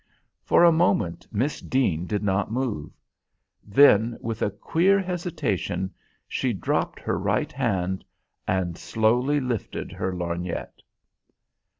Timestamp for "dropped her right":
6.53-7.51